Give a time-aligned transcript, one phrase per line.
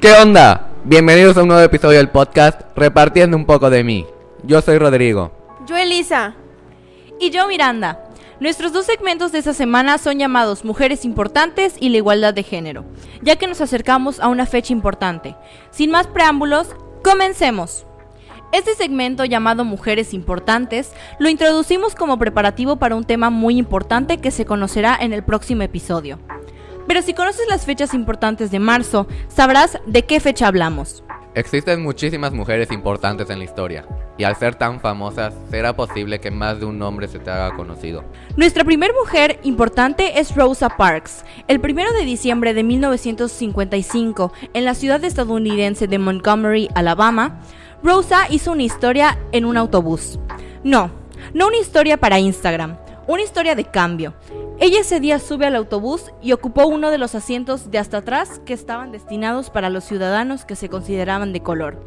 [0.00, 0.70] ¿Qué onda?
[0.84, 4.06] Bienvenidos a un nuevo episodio del podcast Repartiendo un poco de mí.
[4.44, 5.32] Yo soy Rodrigo.
[5.66, 6.36] Yo Elisa.
[7.18, 8.04] Y yo Miranda.
[8.38, 12.84] Nuestros dos segmentos de esta semana son llamados Mujeres Importantes y la Igualdad de Género,
[13.22, 15.34] ya que nos acercamos a una fecha importante.
[15.72, 16.68] Sin más preámbulos,
[17.02, 17.84] comencemos.
[18.52, 24.30] Este segmento llamado Mujeres Importantes lo introducimos como preparativo para un tema muy importante que
[24.30, 26.20] se conocerá en el próximo episodio.
[26.88, 31.04] Pero si conoces las fechas importantes de marzo, sabrás de qué fecha hablamos.
[31.34, 36.30] Existen muchísimas mujeres importantes en la historia, y al ser tan famosas, será posible que
[36.30, 38.04] más de un nombre se te haga conocido.
[38.36, 41.24] Nuestra primera mujer importante es Rosa Parks.
[41.46, 47.38] El 1 de diciembre de 1955, en la ciudad estadounidense de Montgomery, Alabama,
[47.82, 50.18] Rosa hizo una historia en un autobús.
[50.64, 50.90] No,
[51.34, 54.14] no una historia para Instagram, una historia de cambio.
[54.60, 58.40] Ella ese día sube al autobús y ocupó uno de los asientos de hasta atrás
[58.44, 61.80] que estaban destinados para los ciudadanos que se consideraban de color.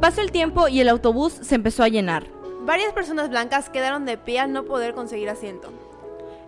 [0.00, 2.28] Pasó el tiempo y el autobús se empezó a llenar.
[2.64, 5.68] Varias personas blancas quedaron de pie al no poder conseguir asiento.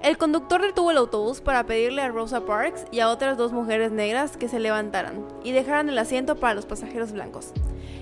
[0.00, 3.92] El conductor detuvo el autobús para pedirle a Rosa Parks y a otras dos mujeres
[3.92, 7.52] negras que se levantaran y dejaran el asiento para los pasajeros blancos.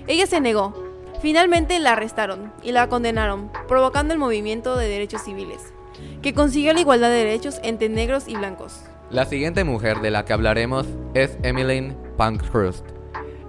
[0.07, 0.73] Ella se negó.
[1.21, 5.72] Finalmente la arrestaron y la condenaron, provocando el movimiento de derechos civiles
[6.21, 8.81] que consiguió la igualdad de derechos entre negros y blancos.
[9.09, 12.85] La siguiente mujer de la que hablaremos es Emmeline Pankhurst.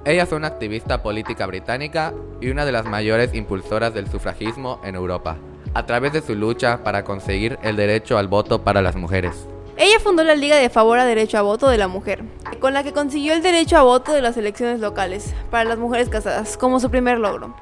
[0.04, 4.94] Ella fue una activista política británica y una de las mayores impulsoras del sufragismo en
[4.94, 5.38] Europa,
[5.72, 9.46] a través de su lucha para conseguir el derecho al voto para las mujeres.
[9.76, 12.22] Ella fundó la Liga de Favor a Derecho a Voto de la Mujer,
[12.60, 16.10] con la que consiguió el derecho a voto de las elecciones locales para las mujeres
[16.10, 17.54] casadas como su primer logro.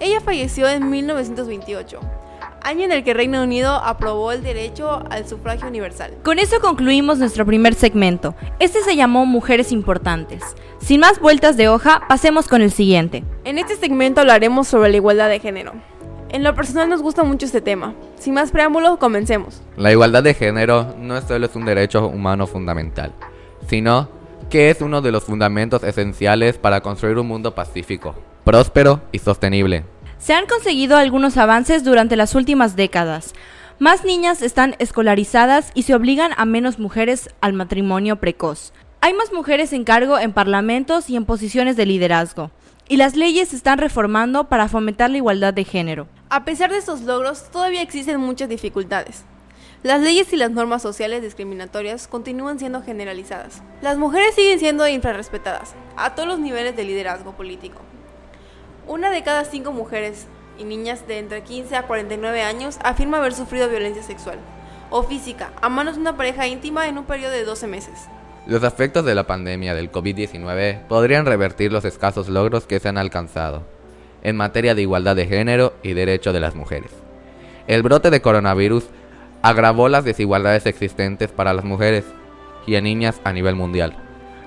[0.00, 2.00] Ella falleció en 1928
[2.62, 6.14] año en el que Reino Unido aprobó el derecho al sufragio universal.
[6.22, 8.34] Con eso concluimos nuestro primer segmento.
[8.58, 10.42] Este se llamó Mujeres Importantes.
[10.78, 13.24] Sin más vueltas de hoja, pasemos con el siguiente.
[13.44, 15.72] En este segmento hablaremos sobre la igualdad de género.
[16.30, 17.94] En lo personal nos gusta mucho este tema.
[18.16, 19.62] Sin más preámbulos, comencemos.
[19.76, 23.12] La igualdad de género no solo es un derecho humano fundamental,
[23.68, 24.08] sino
[24.48, 29.84] que es uno de los fundamentos esenciales para construir un mundo pacífico, próspero y sostenible.
[30.20, 33.32] Se han conseguido algunos avances durante las últimas décadas.
[33.78, 38.74] Más niñas están escolarizadas y se obligan a menos mujeres al matrimonio precoz.
[39.00, 42.50] Hay más mujeres en cargo en parlamentos y en posiciones de liderazgo.
[42.86, 46.06] Y las leyes se están reformando para fomentar la igualdad de género.
[46.28, 49.24] A pesar de estos logros, todavía existen muchas dificultades.
[49.82, 53.62] Las leyes y las normas sociales discriminatorias continúan siendo generalizadas.
[53.80, 57.80] Las mujeres siguen siendo infrarrespetadas a todos los niveles de liderazgo político.
[58.86, 60.26] Una de cada cinco mujeres
[60.58, 64.38] y niñas de entre 15 a 49 años afirma haber sufrido violencia sexual
[64.90, 68.08] o física a manos de una pareja íntima en un periodo de 12 meses.
[68.46, 72.98] Los efectos de la pandemia del COVID-19 podrían revertir los escasos logros que se han
[72.98, 73.62] alcanzado
[74.22, 76.90] en materia de igualdad de género y derecho de las mujeres.
[77.66, 78.88] El brote de coronavirus
[79.42, 82.04] agravó las desigualdades existentes para las mujeres
[82.66, 83.96] y a niñas a nivel mundial,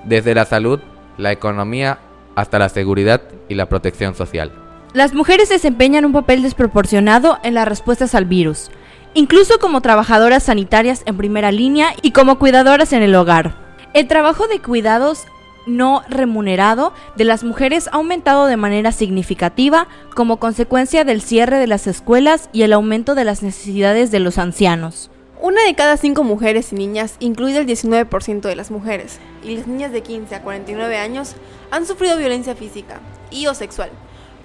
[0.04, 0.80] desde la salud,
[1.18, 2.00] la economía
[2.36, 4.52] hasta la seguridad y la protección social.
[4.94, 8.70] Las mujeres desempeñan un papel desproporcionado en las respuestas al virus,
[9.14, 13.56] incluso como trabajadoras sanitarias en primera línea y como cuidadoras en el hogar.
[13.94, 15.26] El trabajo de cuidados
[15.66, 21.68] no remunerado de las mujeres ha aumentado de manera significativa como consecuencia del cierre de
[21.68, 25.10] las escuelas y el aumento de las necesidades de los ancianos.
[25.44, 29.68] Una de cada cinco mujeres y niñas, incluido el 19% de las mujeres, y las
[29.68, 31.36] niñas de 15 a 49 años,
[31.70, 33.90] han sufrido violencia física y o sexual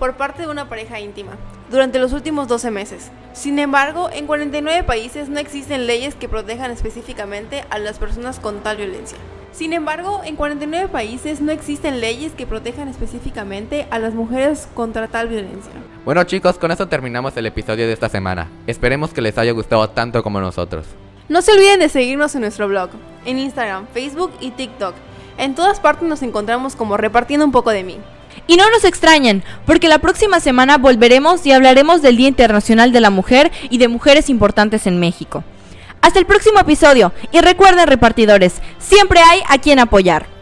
[0.01, 1.37] por parte de una pareja íntima
[1.71, 3.13] durante los últimos 12 meses.
[3.33, 8.65] Sin embargo, en 49 países no existen leyes que protejan específicamente a las personas con
[8.65, 9.19] tal violencia.
[9.53, 15.09] Sin embargo, en 49 países no existen leyes que protejan específicamente a las mujeres contra
[15.09, 15.73] tal violencia.
[16.05, 18.49] Bueno chicos, con eso terminamos el episodio de esta semana.
[18.67, 20.87] Esperemos que les haya gustado tanto como nosotros.
[21.29, 22.91] No se olviden de seguirnos en nuestro blog,
[23.27, 24.95] en Instagram, Facebook y TikTok.
[25.39, 27.99] En todas partes nos encontramos como repartiendo un poco de mí.
[28.47, 33.01] Y no nos extrañen, porque la próxima semana volveremos y hablaremos del Día Internacional de
[33.01, 35.45] la Mujer y de mujeres importantes en México.
[36.01, 40.38] Hasta el próximo episodio y recuerden repartidores, siempre hay a quien apoyar.